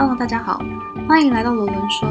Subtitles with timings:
[0.00, 0.64] Hello，大家好，
[1.08, 2.08] 欢迎来到罗伦说。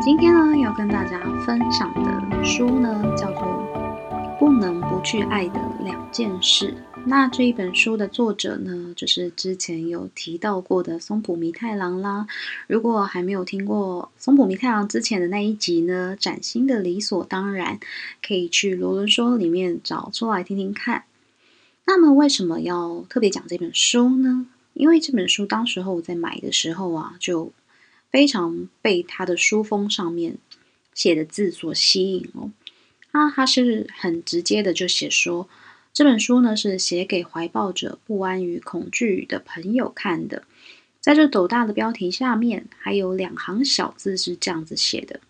[0.00, 3.42] 今天呢，要跟大家分享的书呢，叫做
[4.38, 6.72] 《不能不去爱的两件事》。
[7.04, 12.28] 那这一本书的作者呢，就是之前有提到过的松浦弥太郎啦。
[12.68, 17.80] 如果还没有听过松浦弥太郎之前的那一集呢，崭新的理所当然，
[18.24, 21.02] 可以去罗伦说里面找出来听听看。
[21.84, 24.46] 那么为什么要特别讲这本书呢？
[24.80, 27.52] 因为这本书当时候我在买的时候啊，就
[28.10, 30.38] 非常被他的书封上面
[30.94, 32.50] 写的字所吸引哦。
[33.10, 35.46] 啊，他是很直接的就写说，
[35.92, 40.44] 这本书呢是写给怀抱着不安与恐惧的朋友看的。
[40.98, 45.20] 在这斗大的标题下面，还有两行小字是这样子写的：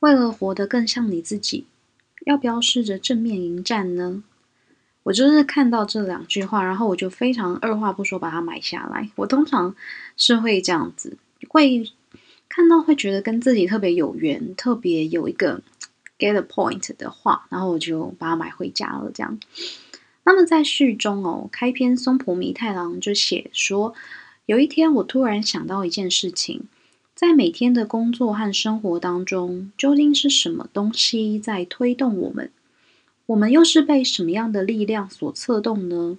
[0.00, 1.66] 为了活得更像你自己，
[2.26, 4.24] 要不要试着正面迎战呢？
[5.04, 9.08] 我就是看到这两句话，然后我就非常二话不说把它买下来。
[9.14, 9.76] 我通常
[10.16, 11.16] 是会这样子，
[11.48, 11.88] 会
[12.48, 15.62] 看到会觉得跟自己特别有缘，特别有一个
[16.18, 19.10] get a point 的话，然后我就把它买回家了。
[19.12, 19.38] 这样。
[20.24, 23.94] 那么在序中哦，开篇松浦弥太郎就写说，
[24.46, 26.62] 有一天我突然想到一件事情，
[27.14, 32.50] 在每天的工作和生活当中，究竟是什么东西在推动我们？
[33.26, 36.18] 我们又是被什么样的力量所策动呢？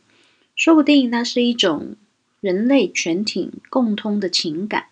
[0.56, 1.96] 说不定那是一种
[2.40, 4.86] 人类全体共通的情感。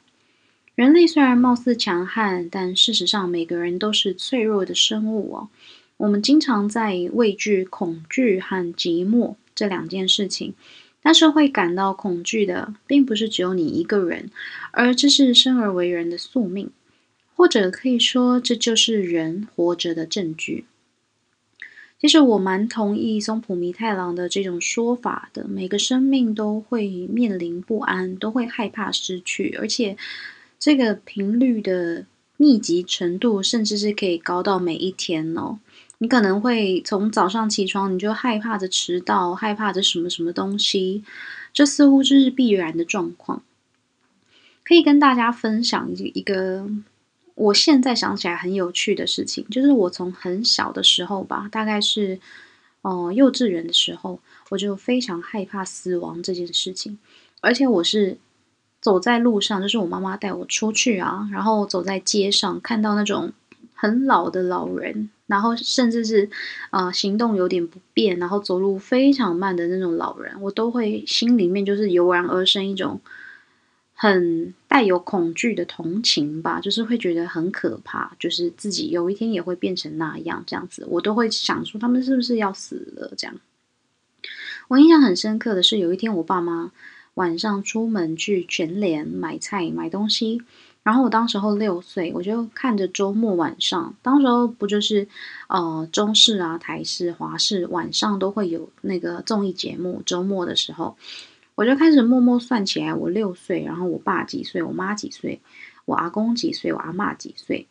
[0.76, 5.50] 人类虽然貌似强悍，但事实上每个人都是脆弱的生物哦。
[5.98, 10.54] 我们经常在畏惧恐惧和寂寞这两件事情，
[11.02, 14.30] 但是会感到恐惧的，并不是只有你一个人，
[14.72, 16.72] 而这是生而为人的宿命，
[17.36, 20.66] 或者可以说，这就是人活着的证据。
[22.04, 25.48] 其实我蛮同意松浦弥太郎的这种说法的。
[25.48, 29.96] 每个生命都会面临不安，都会害怕失去，而且
[30.60, 32.06] 这个频率的
[32.36, 35.60] 密集程度，甚至是可以高到每一天哦。
[36.00, 41.06] 你可能会从早上起床，你就害怕着迟到，害怕着什么什么东西，
[41.54, 43.44] 这似乎就是必然的状况。
[44.66, 46.68] 可以跟大家分享一一个。
[47.36, 52.20] 我现在想起来很有趣的事情，就是我从很小的时候吧，大概是
[52.82, 57.00] 哦幼稚园的时候，我就非常害怕死亡这件事情。
[57.42, 58.18] 而且我是
[58.80, 63.34] 走在路上，就是我妈妈带我出去啊，然后走在街上，看到那种
[63.74, 66.30] 很老的老人，然后甚至是
[66.70, 73.02] 呃行动有点不便，然后走路非常慢的那种老人，我都会心里面就是油然而生一种。
[74.04, 83.14] 很带有恐惧的同情吧，就是会觉得很可怕，就是自己有一天也会变成那样，这样子，我都会想说他们是不是要死了？
[83.18, 83.40] 这样。
[84.68, 86.74] 我印象很深刻的是，有一天我爸妈
[87.14, 90.42] 晚上出门去全联买菜买东西，
[90.84, 95.08] 然后我当时候六岁，我就看着周末晚上，当时候不就是
[95.48, 100.98] 呃中视啊、台视、华视晚上都会有那个综艺节目，周末的时候。
[101.56, 105.40] 我就开始默默算起来，我六岁，然后我爸几岁，我妈几岁，
[105.86, 107.68] 我阿公几岁，我阿妈几岁，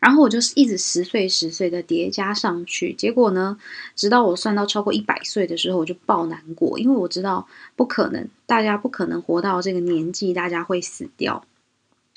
[0.00, 3.58] 然后我就是一直十岁十岁的叠加上去，结果呢，
[3.94, 7.46] 直到我算到超过一百岁的时候，我就爆难过，因为我知道
[7.76, 11.44] 不可能，大家不可能活到这个年纪，大家会死掉。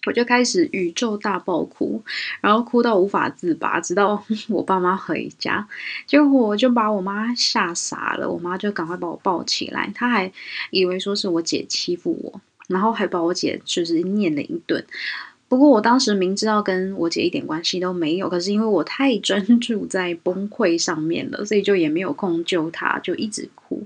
[0.05, 2.01] 我就开始宇宙大爆哭，
[2.41, 5.67] 然后哭到无法自拔，直到 我爸妈回家，
[6.07, 8.29] 结果我就把我妈吓傻了。
[8.29, 10.31] 我妈就赶快把我抱起来，她还
[10.71, 14.85] 以为说是我姐欺负我，然后还把我姐就是念了一顿。
[15.49, 23.85] 不过我当时明知道跟我姐一点关系都没有，可是因为我太专注在崩溃上面了，所以就也没有空救她，就一直哭。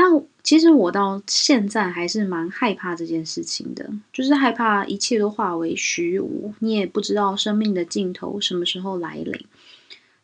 [0.00, 9.44] 那其实我到现在还是蛮害怕这件事情的，就是害怕一切都化为虚无，你也不知道生命的尽头什么时候来临。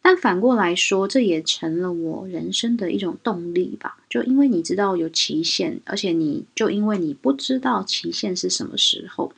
[0.01, 3.97] 但反过来说，这也成了我人生的一种动力吧。
[4.09, 9.33] 就因为你知道有期限，而且你就因为你不知道期限是什么时候，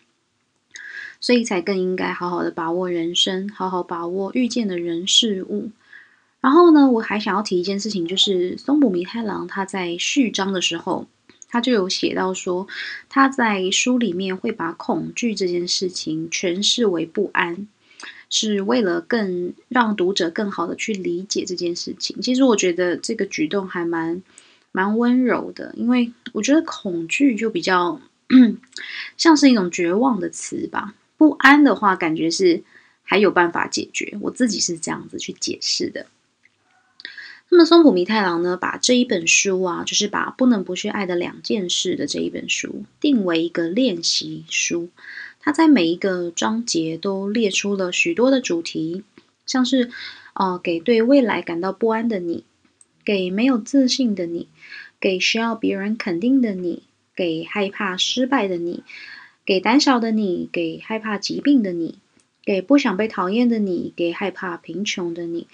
[1.19, 5.71] 所以才更应该好好的把握人生，好好把握遇见的人事物。
[6.41, 11.09] 然后呢，我还想要提一件事情，就是松浦弥太郎他在序章的时候，
[11.49, 12.69] 他就有写到说，
[13.09, 17.67] 他在书里面会把恐惧这件事情诠释为不安，
[18.31, 22.21] 是为了更让读者更好的去理解这件事情。
[22.21, 24.23] 其实我觉得这个举动还蛮
[24.71, 28.01] 蛮温柔的，因为我觉得恐惧就比较
[29.17, 32.63] 像是一种绝望的词吧，不安的话感觉是
[33.03, 34.17] 还有办法解决。
[34.21, 36.07] 我自己是这样子去解释的。
[37.49, 44.91] 那么松浦弥太郎呢，把这一本书啊，就是把不能不去爱的两件事的这一本书定为一个练习书。
[45.41, 49.05] 他在每一个章节都列出了许多的主题，
[49.47, 49.91] 像是
[50.35, 52.45] 呃，给对未来感到不安的你，
[53.05, 54.49] 给没有自信的你，
[54.99, 56.83] 给需要别人肯定的你，
[57.15, 58.83] 给害怕失败的你，
[59.45, 62.01] 给胆小的你，给害怕疾病的你，
[62.45, 65.47] 给不想被讨厌的你，给害怕贫穷的你。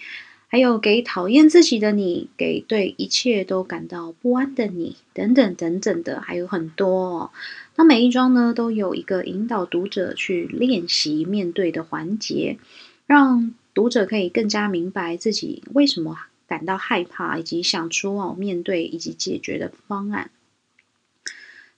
[0.53, 6.91] 还有给讨厌自己的你，给对一切都感到不安的你，等等等等的，还有很多。
[6.91, 7.31] 哦。
[7.77, 12.59] 那每一章呢，都有一个引导读者去练习面对的环节，
[13.07, 20.31] 让读者可以更加明白自己为什么感到害怕，以及想出哦面对以及解决的方案。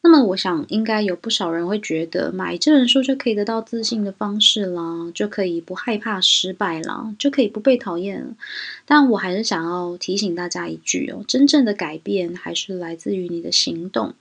[0.07, 8.37] 那么，我想应该有不少人会觉得，买这本书就可以得到自信的方式啦，就可以不害怕失败啦，就可以不被讨厌。
[8.85, 14.13] 但我还是想要提醒大家一句哦，真正的改变还是来自于你的行动。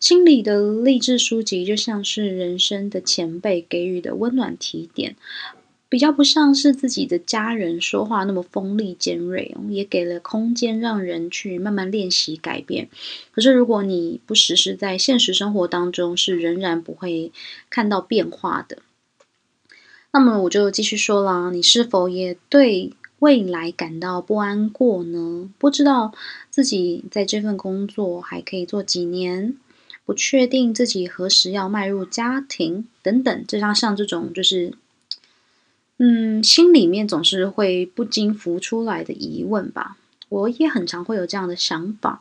[0.00, 5.14] 心理的励志书籍就像是人生的前辈给予的温暖提点。
[5.92, 12.88] 比较不像是自己的家人说话那么锋利尖锐，也给了空间让人去慢慢练习改变。
[13.30, 17.30] 可是如果你不实施在现实生活当中，是仍然不会
[17.68, 18.78] 看到变化的。
[20.14, 25.50] 那么我就继续说啦，你是否也对未来感到不安过呢？
[25.58, 26.14] 不知道
[26.48, 29.58] 自己在这份工作还可以做几年，
[30.06, 34.72] 不确定自己何时要迈入家庭等等，就像像这种就是。
[36.04, 39.96] 嗯，心里面总是会不禁浮出来的疑问吧。
[40.28, 42.20] 我也很常会有这样的想法。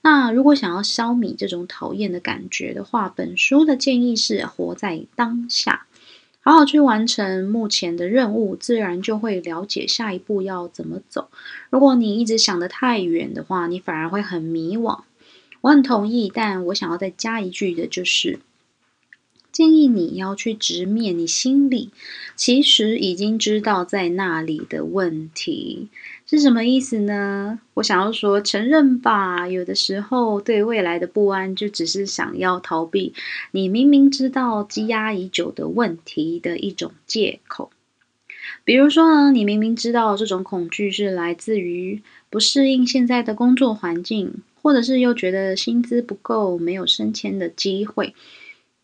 [0.00, 5.86] 那如果想要消弭这种讨厌的感觉的话，本书的建议是活在当下，
[6.40, 11.28] 好好去完成目前的任务，自然就会了解下一步要怎么走。
[11.68, 15.00] 如果你一直想得太远的话，你反而会很迷惘。
[15.60, 18.38] 我很同意，但我想要再加一句的就是。
[19.58, 21.90] 建议你要去直面你心里
[22.36, 25.88] 其实已经知道在那里的问题
[26.28, 27.58] 是什么意思呢？
[27.74, 33.12] 我想要说，承认吧，有的时候对未来的不安就只是想要逃避
[33.50, 37.72] 你明明知道积压已久的问题的一种借口。
[38.62, 42.00] 比如说呢，你明明知道这种恐惧是来自于
[42.30, 48.14] 不适应现在的工作环境，或者是又觉得薪资不够，没有升迁的机会。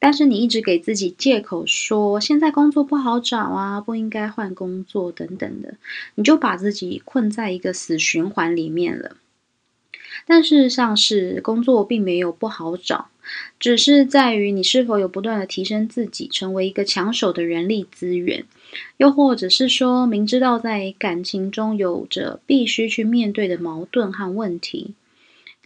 [0.05, 5.77] 但是你一直给自己借口说现在工作不好找啊，不应该换工作等等的，
[6.17, 9.17] 你就把自己困在一个死循环里面了。
[10.27, 13.06] 但事实上是工作并没有不好找，
[13.59, 18.45] 只是在于你是否有不断的提升自己，成为一个抢手的人力资源，
[18.99, 24.93] 又或者是说明知道在感情中有着必须去面对的矛盾和问题。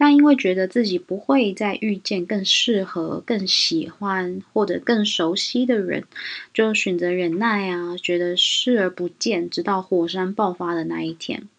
[0.01, 6.05] 但因为觉得自己不会再遇见更适合、更喜欢或者更熟悉的人，
[6.53, 11.49] 就选择忍耐啊，觉得视而不见，直到火山爆发的那一天。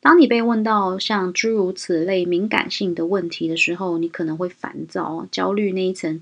[0.00, 6.20] 当你被问到像诸如此类敏感性的问题的时候，你可能会烦躁、焦虑那一层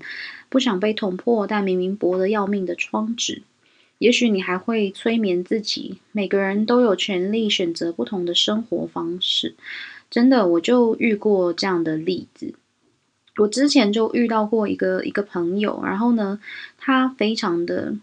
[0.49, 3.43] 不想被捅破，但明明薄得要命的窗纸。
[3.99, 9.53] 也许你还会催眠自己，每个人都有权利选择不同的生活方式。
[10.09, 12.53] 真的，我就遇过这样的例子。
[13.37, 16.39] 我之前就遇到过一个一个朋友，然后呢，
[16.77, 17.93] 他非常的，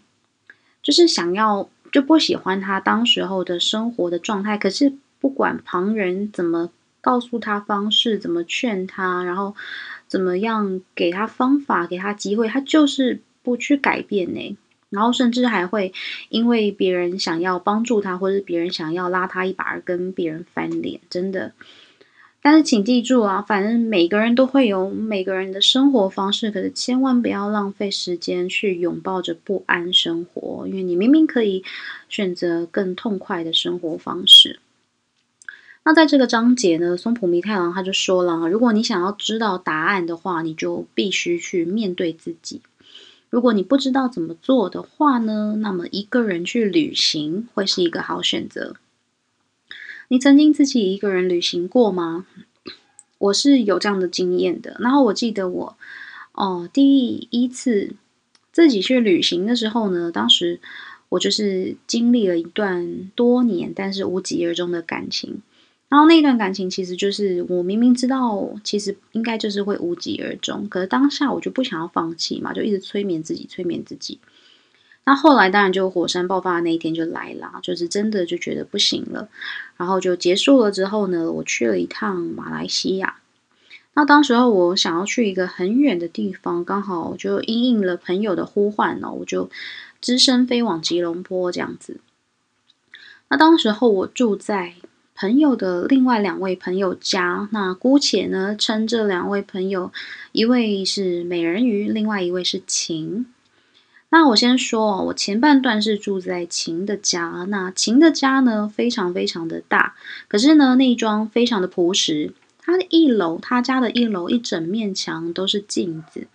[0.83, 4.57] 就是想要就不喜欢他当时候的生活的状态。
[4.59, 6.69] 可是不管旁人怎么
[7.01, 9.55] 告诉他方式，怎么劝他，然后
[10.07, 14.57] 怎么样给他方法，给他机会，他就是不去改变呢。
[14.91, 15.91] 然后甚至还会
[16.29, 21.53] 因为别人想要帮助他，或者别人想要拉他一把而跟别人翻脸，真的。
[22.45, 31.63] 但是请记住啊，反正每个人都会有每个人的生活方式，可是千万不要浪费时间去拥抱着不安生活，因为你明明可以
[32.09, 34.59] 选择更痛快的生活方式。
[35.85, 42.61] 那在这个章节呢，松浦弥太郎他就说了，如果你想要知道答案的话，你就必须去面对自己。
[43.29, 48.75] 如果你不知道怎么做的话呢，那么一个人去旅行会是一个好选择。
[50.13, 52.27] 你曾经自己一个人旅行过吗？
[53.17, 54.77] 我是有这样的经验的。
[54.79, 55.75] 然后我记得我
[56.33, 57.95] 哦，第一次
[58.51, 60.59] 自己去旅行的时候呢，当时
[61.09, 65.41] 我就是经历了一段多年但是无疾而终的感情。
[65.89, 74.19] 然后那段感情其实就是我明明知道，其实应该就是会无疾而终，可是当下我就不想要放弃嘛，就一直催眠自己，催眠自己。
[75.05, 79.27] 那后来当然就火山爆发的那一天就来了，就是真的就觉得不行了，
[79.75, 83.17] 然后就结束了之后呢，我去了一趟马来西亚。
[83.95, 89.49] 那当时候我想要去一个很远的地方，刚好就应应了朋友的呼唤呢，我就
[90.01, 91.99] 只身飞往吉隆坡这样子。
[93.27, 94.75] 那当时候我住在
[95.15, 99.91] 朋友的另外两位朋友家，那姑且呢称这两位朋友，
[100.31, 103.25] 一位是美人鱼，另外一位是晴。
[104.13, 109.95] 那我先说，我前半段是住在秦的家，那秦的家呢非常非常的大，
[110.27, 112.31] 可是呢那一桩非常的朴实。
[112.61, 116.27] 他的一楼，他家的一楼一整面墙都是镜子。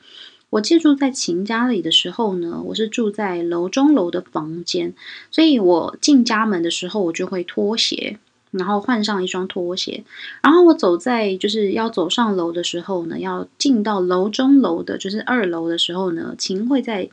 [0.51, 4.93] 我借住在秦家里的时候呢，我是住在楼中楼的房间，
[5.31, 8.19] 所以我进家门的时候，我就会脱鞋，
[8.51, 10.03] 然后换上一双拖鞋，
[10.43, 17.09] 然后我走在就是要走上楼的时候呢，要进到楼中楼的，就是二楼的时候呢，秦会在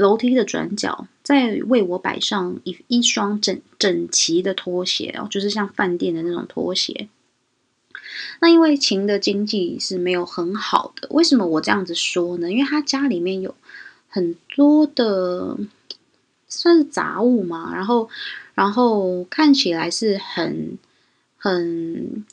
[0.00, 7.08] 楼梯的转角再为我摆上一一双整整齐的拖鞋哦，就是像饭店的那种拖鞋。
[8.40, 12.50] 那因为秦的经济是没有很好的，为什么我这样子说呢？
[12.50, 13.54] 因为他家里面有
[14.08, 15.58] 很多的
[16.48, 18.08] 算是杂物嘛，然后
[18.54, 20.78] 然后看起来是很
[21.36, 22.24] 很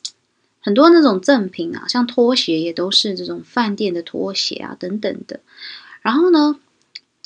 [0.61, 5.41] 很多那种赠品啊，像拖鞋也都是这种饭店的拖鞋啊等等的，
[6.01, 6.57] 然后呢？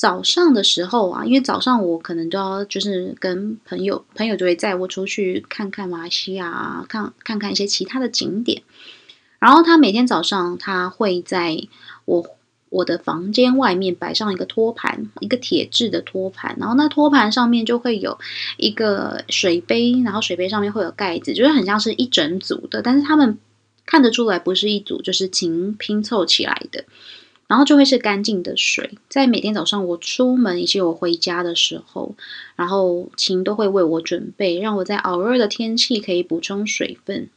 [0.01, 8.63] 早上的时候啊，因为早上我可能都要就是跟朋友，朋友就会载我出去看看马来西亚，看看看一些其他的景点。
[9.37, 11.67] 然后他每天早上他会在
[12.05, 12.25] 我
[12.69, 18.17] 我的房间外面摆上一个托盘，一个铁质的托盘，然后那托盘上面就会有
[18.57, 23.37] 一个水杯，然后水杯上面会有盖子，就是很像是一整组的，但是他们
[23.85, 26.85] 看得出来不是一组，就是琴拼凑起来的。
[27.51, 32.15] 然后就会是干净的水，在每天早上我出门以及我回家的时候，
[32.55, 37.27] 然后琴都会为我准备，让我在熬热的天气可以补充水分。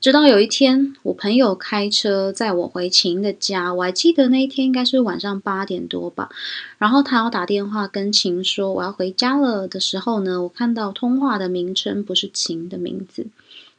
[0.00, 6.30] 直到有一天，我朋友开车载我回琴的家，我还记得那一天应该是晚上八点多吧。
[6.78, 13.28] 然后他要打电话跟琴说我要回家了的时候呢，我看到通话的名称不是琴的名字，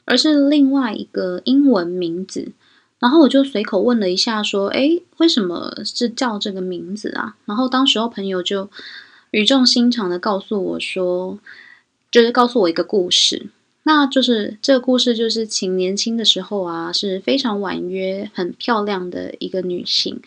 [0.05, 2.53] 而是另外一个英文名字。
[3.00, 8.70] 然后我就随口问了一下，说：“哎，为什么是叫这个名字啊？”然后当时候朋友就
[9.32, 11.39] 语重心长的告诉我说
[12.12, 13.48] ：“就是告诉我一个故事，
[13.91, 20.22] 那就是这个故事就是秦年轻的时候啊，是非常婉约、很漂亮的一个女性，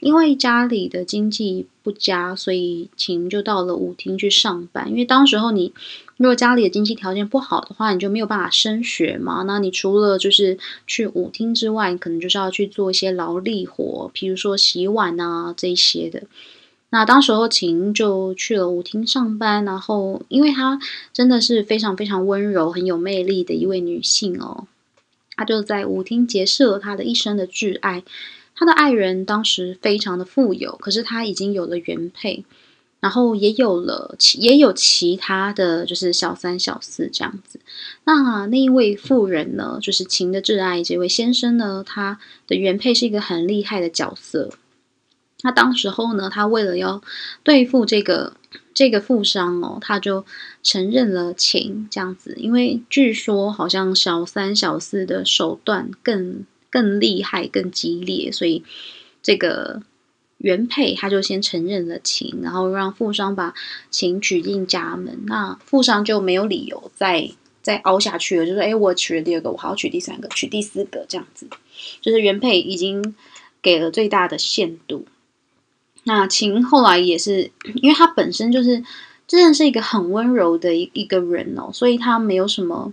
[0.00, 4.90] 因为家里的经济不佳，所以秦就到了舞厅去上班。
[4.90, 5.72] 因为当时候你。”
[6.16, 9.42] 如果家里的经济条件不好的话，你就没有办法升学嘛。
[9.48, 10.56] 那你除了就是
[10.86, 16.22] 去舞厅之外，可能就是要去做一些劳力活，比如说洗碗啊这些的。
[16.94, 20.78] 那当时候晴就去了舞厅上班，然后因为她
[21.12, 24.68] 真的是非常非常温柔、很有魅力的一位女性哦，
[25.34, 28.04] 她就在舞厅结识了她的一生的挚爱。
[28.54, 32.44] 她的爱人当时非常的富有，可是她已经有了原配。
[33.00, 37.58] 然后也有了，也有其他的就是小三小四这样子。
[38.04, 44.50] 那那一位妇人呢，就是秦的挚爱这位先生呢，他的原配是一个很厉害的角色。
[45.44, 47.00] 那当时候呢，他为了要
[47.44, 48.32] 对付这个
[48.74, 50.24] 这个富商哦，他就
[50.64, 52.34] 承认了情这样子。
[52.36, 58.64] 因为据说好像小三小四的手段更更厉害、更激烈，所以
[59.22, 59.82] 这个。
[60.38, 63.54] 原配他就先承认了情，然后让富商把
[63.88, 67.30] 情娶进家门，那富商就没有理由再
[67.62, 71.48] 再凹下去了，就说：“哎，我娶了第二个，我还要娶第三个，娶第四个，这样子。”
[72.02, 73.14] 就是原配已经
[73.62, 75.06] 给了最大的限度。
[76.04, 78.82] 那秦后来也是，因为他本身就是
[79.26, 82.92] 真的是一个很温柔的一一个人哦，所以他没有什么。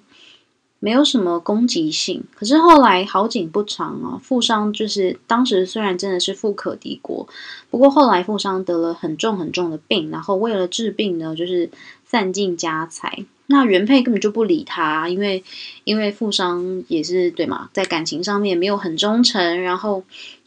[0.84, 7.28] 没有什么攻击性，可是后来好景不长啊，富商就是当时虽然真的是富可敌国，
[7.70, 11.70] 不过后来富商得了很重很重的病，然后为了治病呢，就是
[12.04, 13.26] 散尽家财。
[13.46, 15.44] 那原配根本就不理他，因为
[15.84, 20.04] 因为富商也是对嘛，在感情上面没有很忠诚，然后。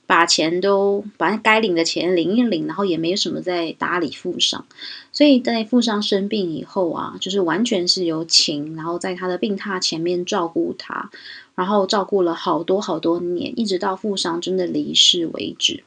[0.06, 4.66] 把钱都把该领的钱领一领，然后也没有什么在打理富商，
[5.12, 11.10] 所以在富商生病以后啊，就是完全是由情，然后在他的病榻前面照顾他，
[11.54, 15.82] 然后照顾了好多好多年，一直到富商真的离世为止。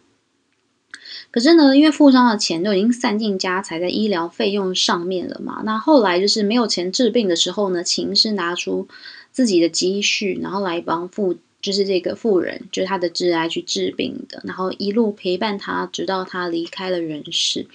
[1.30, 8.88] 可是呢，因为富商的钱都已经散尽家财在医疗费用上面了嘛，那后来就是没有钱治病的时候呢，情是拿出
[9.32, 11.36] 自己的积蓄，然后来帮富。
[11.68, 17.68] 就是这个妇人，就是他的挚爱去治病的，然后一路陪伴他，直到他离开了人世。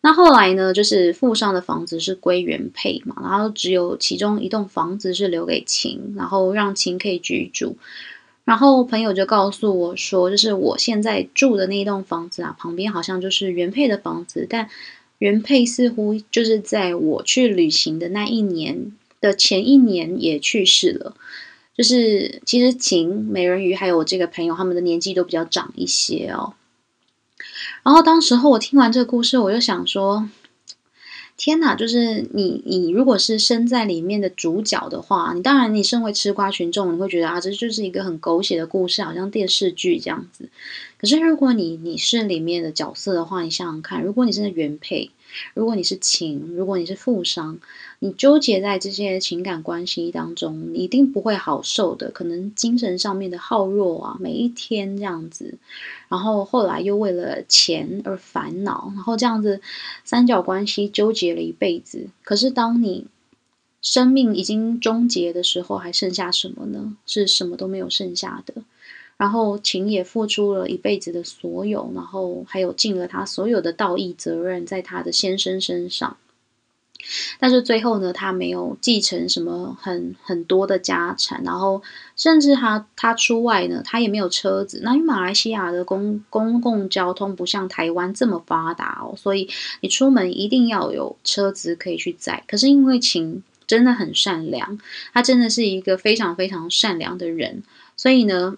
[0.00, 7.76] 那后来呢，就是富商的房子是归原配嘛，然后只有其中一栋房子是留给秦，然后让秦可以居住。
[8.46, 14.70] 然后朋友就告诉我说，就是我现在住的那一栋房子啊，旁边好像就是原配的房子，但
[15.18, 21.14] 原配似乎就是在我去旅行的那一年的前一年也去世了。
[21.80, 26.52] 就是其实秦美人鱼还有我这个朋友，他们的年纪都比较长一些哦。
[27.82, 30.28] 然后当时候我听完这个故事，我就想说。
[31.42, 31.74] 天哪！
[31.74, 40.50] 就是你，你如果是身在里面的主角的话，你当然你身为吃瓜群众，你会觉得啊，这就是一个很狗血的故事，好像电视剧这样子。
[40.98, 45.12] 可是如果你你是里面的角色的话，你想想看，如果你是原配。
[45.54, 47.58] 如果你是情，如果你是富商，
[48.02, 52.10] 你纠结在这些情感关系当中，你一定不会好受的。
[52.10, 55.58] 可能精神上面的耗弱啊，每一天这样子，
[56.08, 59.60] 然后后来又为了钱而烦恼，然后这样子
[60.02, 62.08] 三角关系纠结了一辈子。
[62.24, 63.06] 可是当你
[63.82, 66.96] 生命已经终结的时候，还剩下什么呢？
[67.04, 68.54] 是什么都没有剩下的。
[69.18, 76.16] 然后情也付出了一辈子的所有，然后还有尽了他所有的道义责任在他的先生身上，
[77.38, 81.82] 但是最后呢，他没有继承什么很很多的家产，然后
[82.16, 84.80] 甚至他他出外呢，他也没有车子。
[84.82, 89.48] 那因为马来西亚的公公共交通不像台湾这么发达哦，所以
[89.80, 92.42] 你出门一定要有车子可以去载。
[92.46, 94.78] 可是因为秦真的很善良，
[95.12, 97.62] 他真的是一个非常非常善良的人，
[97.96, 98.56] 所以呢。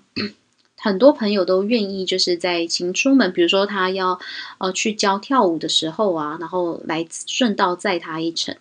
[0.85, 4.19] 很多朋友都愿意，就是在秦出门，比如说他要
[4.59, 8.57] 呃去教跳舞的时候啊，然后来顺道载他一程。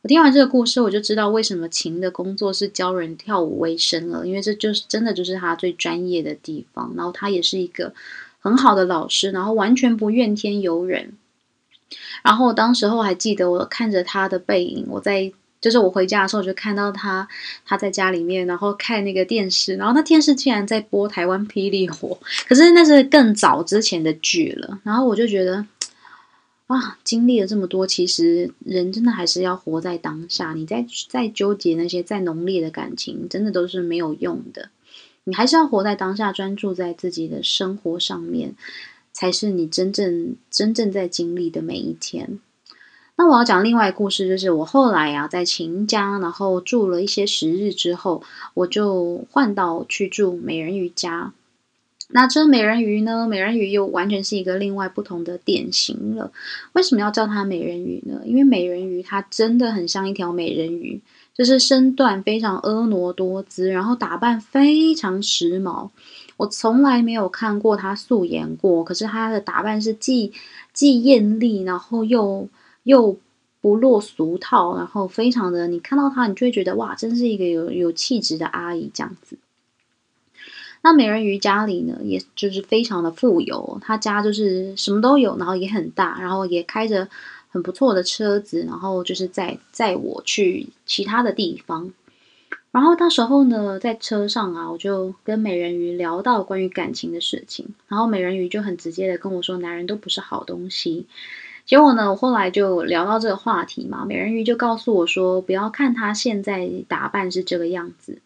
[0.00, 6.94] 我听完这个故事，我就知道为什么秦的工作是教人跳舞为生了，因为这就是真的就是他最专业的地方。
[6.96, 7.92] 然后他也是一个
[8.40, 11.12] 很好的老师，然后完全不怨天尤人。
[12.22, 15.34] 然后当时候还记得我看着他的背影，我在。
[15.60, 17.28] 就是我回家的时候，我就看到他，
[17.66, 24.80] 他在家里面，然后看那个电视，然后那电视竟然在播台湾霹雳火，可是那是更早之前的剧了。
[24.84, 25.66] 然后我就觉得，
[26.66, 30.54] 啊，经历了这么多，其实人真的还是要活在当下。
[30.54, 34.70] 你在在纠结那些再浓烈的感情，真的都是没有用的。
[35.24, 38.54] 你还是要活在当下，专注在自己的生活上面，
[39.12, 42.38] 才是你真正真正在经历的每一天。
[43.20, 48.22] 那我要讲另外一个故事，就是我后来啊在秦家，然后住了一些时日之后，
[48.54, 51.34] 我就换到去住美人鱼家。
[52.08, 56.32] 那这美人鱼呢，美人鱼又完全是一个另外不同的典型了。
[56.72, 58.22] 为什么要叫它美人鱼呢？
[58.24, 60.98] 因为美人鱼它真的很像一条美人鱼，
[61.34, 65.90] 就是身段非常婀娜多姿，然后打扮非常时髦。
[66.38, 70.32] 我从来没有看过她素颜过，可是她的打扮是既
[70.72, 72.48] 既艳丽，然后又。
[72.82, 73.18] 又
[73.60, 79.36] 不落俗套，然后非常的，你看到她，你就会觉得哇，真是一个有有气质的阿姨这样子。
[80.82, 87.06] 那美人鱼家里呢，也就是非常的富有，她家就是什么都有，然后也很大，然后也开着
[87.50, 91.92] 很不错的车子，然后就是载载我去其他的地方。
[92.70, 101.06] 然后到时候呢，在车上啊，我就跟美人鱼聊到关于感情的事情，然后美人鱼就很直接的跟我说，男人都不是好东西。
[101.66, 108.20] 结果呢，我后来就聊到这个话题嘛，美人鱼就告诉我说，不要看她现在打扮是这个样子，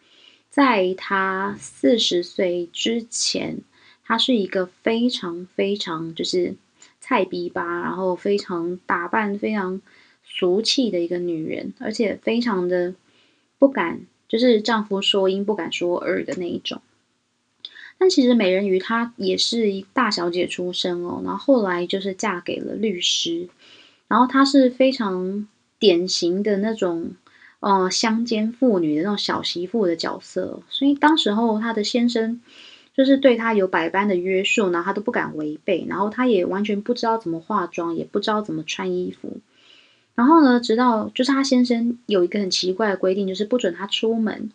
[0.49, 3.59] 在她四十岁之前，
[4.05, 6.55] 她是一个非常非常就是
[7.01, 9.83] 菜逼吧，然后非常打扮非常
[10.25, 12.95] 俗气的一个女人，而且非常的
[13.59, 16.81] 不敢，就是丈夫说一不敢说二的那一种。
[18.05, 23.49] 但其实美人鱼她也是一大小姐出身哦，然后后来就是嫁给了律师，
[24.09, 27.13] 然后她是非常典型的那种，
[27.61, 32.43] 呃，乡间妇女的那种小媳妇的角色，所以当时候她的先生
[32.95, 39.39] 就是对她有百般的约束，然后她都不敢违背，然后她也完全不知道怎么化妆，也不知道怎么穿衣服，
[40.15, 44.51] 然后呢，直到就是她先生有一个很奇怪的规定，就是不准她出门。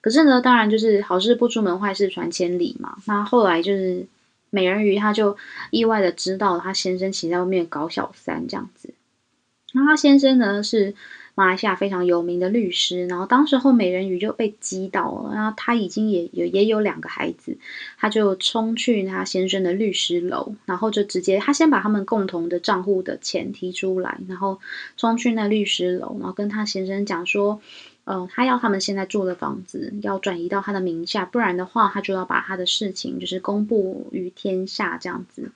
[0.00, 2.96] 可是呢，当然就是好事不出门，坏事传千里嘛。
[3.06, 4.06] 那后来就是
[4.48, 5.36] 美人鱼，她就
[5.70, 8.94] 意外的知道她先生其在外面搞小三这样子。
[9.72, 10.94] 那她先生呢是
[11.34, 17.58] 马来西亚非常有名的律师，然后当时候美人鱼就被激到了，然后他已经也有也有两个孩子，
[17.98, 24.60] 他就冲去他先生的律师楼，然后就直接他先把他们共同的账户的钱提出来，然后
[24.96, 27.60] 冲去那律师楼，然后跟他先生讲说。
[28.08, 35.52] 呃，他要他们现在住的房子要转移到他的名下，不然的话，他就要把他的事情就是公布于天下这样子。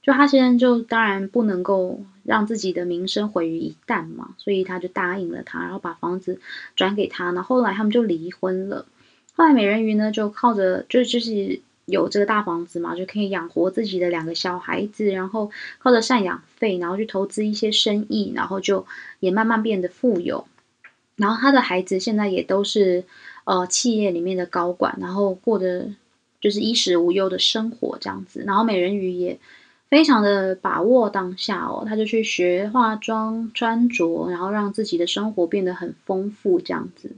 [0.00, 6.40] 就他现在就当然不能够让自己的名声毁于一旦嘛，所以他就答应了他，然后把房子
[6.76, 7.30] 转给他。
[7.32, 8.86] 那后来他们就离婚了。
[9.34, 18.86] 后来美人鱼呢，就靠着就就是有这个大房子嘛，就可以养活自己的两个小孩子，然后靠着赡养费，然后去投资一些生意，然后就
[19.20, 20.46] 也慢慢变得富有。
[21.16, 23.04] 然后他的孩子现在也都是
[23.44, 25.90] 呃企业里面的高管，然后过得
[26.40, 28.44] 就是衣食无忧的生活这样子。
[28.46, 29.38] 然后美人鱼也。
[29.92, 37.14] 非常的把握当下哦，他就去学化妆、穿着，然后让自己的生活变得很丰富，这样子。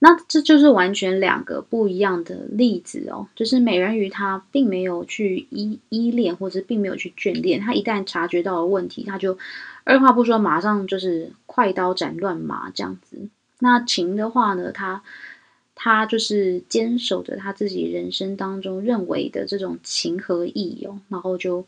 [0.00, 3.28] 那这就是完全两个不一样的例子哦。
[3.36, 9.38] 就是美人鱼她并没有去依依恋，或者并没有去眷恋，她一旦察觉到了问题，她就
[9.84, 13.28] 二话不说，马上就是快刀斩乱麻这样子。
[13.60, 15.02] 那情的话呢，他。
[15.76, 21.66] 他就是坚守着他自己人生当中认为的这种情和义哦，然后就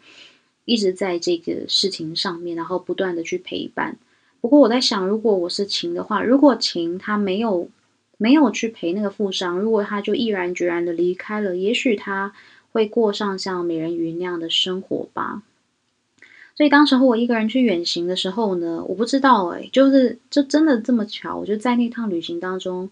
[0.64, 3.98] 一直在这个事情上面，然后不断的去陪伴。
[4.40, 7.68] 不过我在想，如果我是情的话，如果情他没有
[8.16, 12.32] 没有去陪那个富商，如果他就毅然决然的离开了，也许他
[12.70, 15.42] 会过上像美人鱼那样的生活吧。
[16.56, 22.90] 所以当时候我一个人去远行的时候呢，我不知道哎，就是就真的这么巧，我就在那趟旅行当中。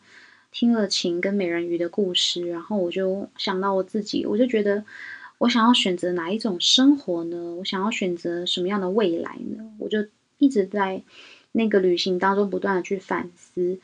[0.56, 4.84] 听了晴跟美人鱼的故事，然后我就想到我自己，我就觉得
[5.38, 7.56] 我想要选择哪一种生活呢？
[7.56, 9.64] 我想要选择什么样的未来呢？
[9.80, 10.06] 我就
[10.38, 11.02] 一直在
[11.50, 13.80] 那个旅行当中不断的去反思，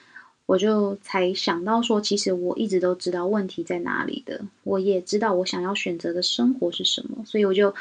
[0.46, 7.74] 我就才想到说，其实我一直都知道问题在哪里的，我也知道我想要选择的生活是什么，所以我就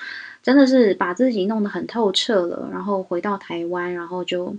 [0.43, 4.55] 真的是把自己弄得很透彻了，然后回到台湾，然后就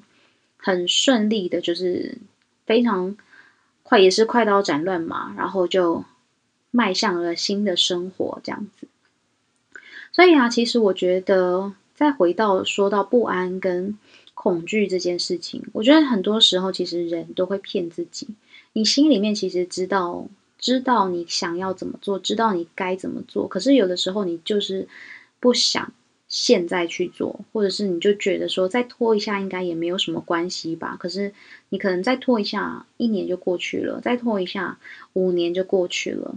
[0.57, 2.19] 很顺利的，就是
[2.67, 3.17] 非常。
[3.83, 6.05] 快也是快刀斩乱麻，然后就
[6.71, 8.87] 迈向了新的生活这样子。
[10.13, 13.99] 所以啊，其实我觉得再回到说到不安跟
[14.35, 18.29] 恐惧这件事情，我觉得很多时候其实人都会骗自己。
[18.75, 24.87] 你心里面其实知道，知道你想要怎么做，知道你该怎么做，可是有的时候你就是
[25.41, 25.93] 不想。
[26.33, 30.97] 现在去做，或者是你就觉得说再拖一下应该也没有什么关系吧？
[30.97, 31.35] 可是
[31.71, 34.79] 你可能再拖一下，一年就过去了；再拖一下，
[35.15, 36.37] 五年就过去了。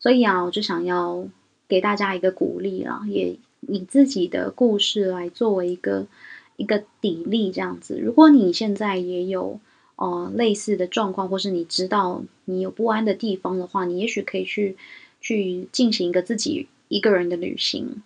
[0.00, 1.28] 所以啊，我就想要
[1.68, 6.08] 给大家一个鼓励啦，也以自己的故事来作为一个
[6.56, 8.00] 一个砥砺，这样子。
[8.00, 9.60] 如果你现在也有
[9.94, 14.76] 呃类似的状况，或是你知道你有不安的地方的话，你也许可以去
[15.20, 18.02] 去进行一个自己一个人的旅行。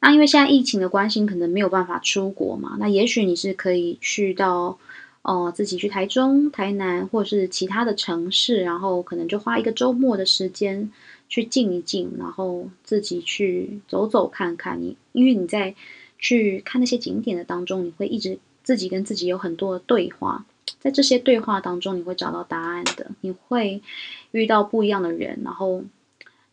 [0.00, 2.76] 那因为现在疫情的关系，可能没有办法出国嘛。
[2.78, 4.78] 那也许你是可以去到，
[5.22, 10.90] 呃，自己去台中、台南，或者是其他的城市，然后可能就花一个周末的时间
[11.28, 14.80] 去静一静，然后自己去走走看看。
[14.80, 15.74] 你因为你在
[16.18, 20.44] 去看那些景点的当中，你会一直自己跟自己有很多的对话，
[20.78, 23.10] 在这些对话当中，你会找到答案的。
[23.22, 23.82] 你会
[24.30, 25.82] 遇到不一样的人，然后。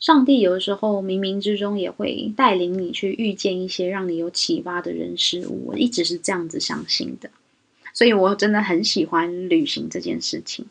[0.06, 7.32] 上帝有的时候冥冥之中也会带领你去遇见一些让你有启发的人事物，我一直是这样子相信的，
[7.92, 10.68] 所以我真的很喜欢旅行这件事情。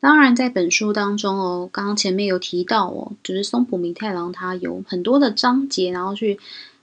[0.00, 6.38] 当然，在本书当中哦，刚刚前面有提到哦，就是松浦弥太郎他有很多的章节，然后去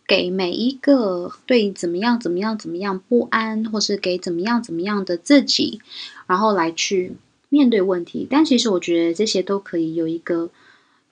[0.07, 5.79] 给每一个对怎么样怎么样怎么样不安，或是给怎么样怎么样的自己，
[6.25, 7.11] 然后来去
[7.49, 8.25] 面对问题。
[8.27, 10.49] 但其实我觉得这些都可以有一个。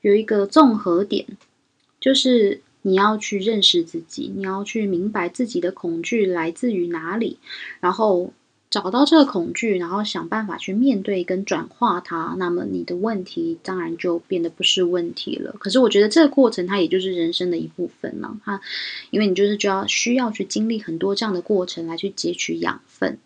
[0.01, 1.25] 有一个综合点，
[1.99, 7.37] 就是你要去认识自己，你要去明白自己的恐惧来自于哪里，
[7.79, 8.33] 然后
[8.69, 12.35] 找到这个恐惧，然后想办法去面对跟转化它。
[12.39, 15.53] 那么你的问题当然就变得不是问题了。
[15.59, 18.59] 可是我觉得这个过程它也就是人生的一部分了，它
[19.09, 23.19] 因为你就是就要需要去经历很多这样的过程来去汲取养分。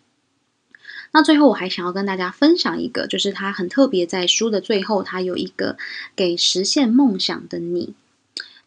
[1.16, 5.78] 那最后我还想要跟大家分享一个，就是他很特别，在书的最后，他有一个
[6.14, 7.94] 给实现梦想的你。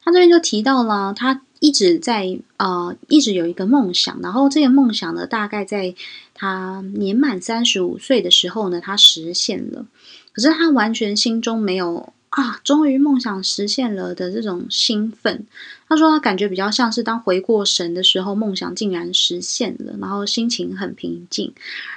[0.04, 5.94] 他这边就提到了，他一直在呃，一直有一个梦想，然后这个梦想呢，大概在
[6.34, 9.86] 他年满三十五岁的时候呢，他实现了。
[10.34, 12.12] 可是他完全心中没有。
[12.30, 15.48] 啊，终于梦想实现了的这种兴奋，
[15.88, 21.52] 他说他感觉比较像是当回过神的时候，梦想竟然实现了，然后心情很平静，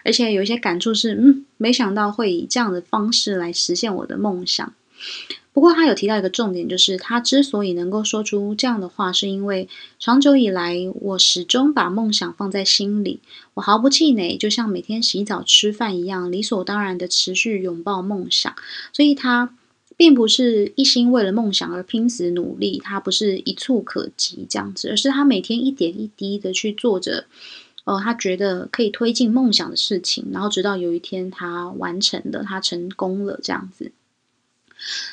[0.05, 4.73] 而且有一些感触是，嗯，没想到会以这样的方式来实现我的梦想。
[5.53, 9.69] 不过他有提到一个重点，就是他之所以能够说出这样的话，是因为
[9.99, 13.21] 长久以来我始终把梦想放在心里，
[13.53, 18.55] 我毫不气馁，就像每天洗澡吃饭一样，理所当然的持续拥抱梦想，
[18.95, 19.51] 所以他。
[19.97, 27.27] 并不是一心为了梦想而拼死努力，他不是一触可及这样子，而是他每天一点一滴的去做着，
[27.85, 33.93] 呃，他觉得可以推进梦想的事情，然后直到有一天他完成了，他成功了这样子。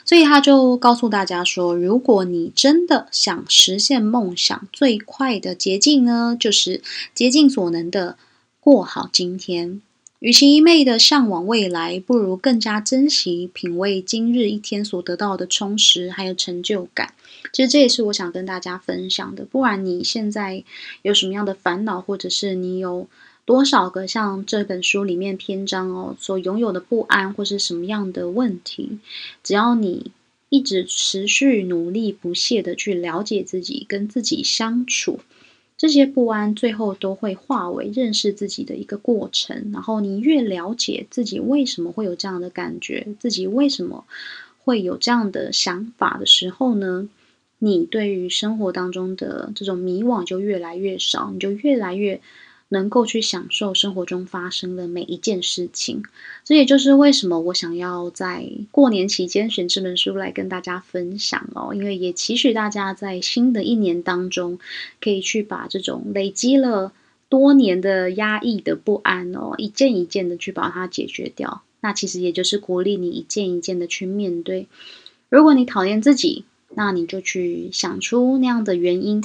[0.04, 6.82] 所以他就告诉大家说，如果你真的想实现梦想，最快的捷径呢，就是
[7.14, 8.18] 竭尽所能的
[8.60, 9.82] 过好今天。
[10.20, 17.14] 与其一昧的向往未来，不如更加珍惜、品味今日一天所得到的充实还有成就感。
[17.54, 19.46] 其实这也是我想跟大家分享的。
[19.46, 20.66] 不管你现在
[21.04, 23.08] 有什么样的烦恼，或者是你有
[23.46, 29.00] 多少个像这本书里面篇章哦所拥有的不安，或是什么样的问题，
[29.42, 30.12] 只要你
[30.50, 35.22] 一直持续努力不懈的去了解自己，跟自己相处。
[35.80, 44.04] 这些不安最后都会化为认识自己的一个过程，然后你越了解自己为什么会有这样的感觉，自己为什么
[44.66, 47.08] 会有这样的想法的时候呢，
[47.60, 52.20] 你对于生活当中的这种迷惘就越来越少，你就越来越。
[52.72, 56.04] 能够去享受生活中发生的每一件事情，
[56.46, 64.60] 这也就是为什么我想要在过年期间选这本书来跟大家分享哦，因为也期许大家在新的一年当中，
[65.02, 66.94] 可以去把这种累积了
[67.28, 71.64] 多年的压抑的不安哦，一件一件的去把它解决掉。
[71.82, 74.68] 那其实也就是鼓励你一件一件的去面对。
[75.30, 79.24] 如果你讨厌自己，那你就去想出那样的原因。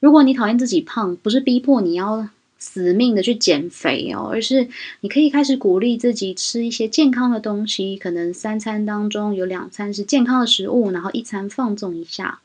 [0.00, 2.30] 如果你讨厌自己胖，不是逼迫你要。
[2.58, 4.68] 死命的去减肥哦，而是
[5.00, 12.40] 你可以开始鼓励自己吃一些健康的东西，可能三餐当中有两餐是健康的食物，然后一餐放纵一下。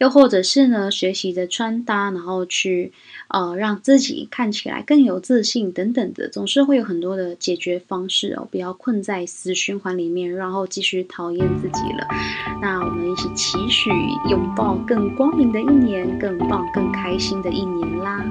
[0.00, 2.90] 又或者是呢，学习的穿搭，然后去
[3.28, 12.08] 呃让自己看起来更有自信等等的，总是会有很多的解决方式哦，不要困在死循环里面，然后继续讨厌自己了。
[12.62, 13.90] 那我们一起期许
[14.30, 18.24] 拥抱更光明的一年，更棒、更开心的一年啦。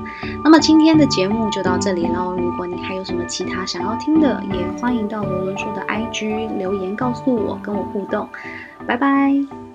[0.44, 2.36] 那么今天的节目就到这里喽。
[2.36, 8.28] 如果你还有什么其他想要听的，也欢迎到罗伦说的 IG 留言告诉我，跟我互动。
[8.88, 9.69] 拜拜。